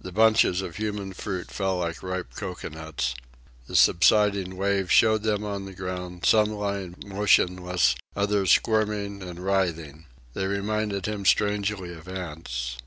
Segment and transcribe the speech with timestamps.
[0.00, 3.14] The bunches of human fruit fell like ripe cocoanuts.
[3.68, 10.06] The subsiding wave showed them on the ground, some lying motionless, others squirming and writhing.
[10.34, 12.78] They reminded him strangely of ants.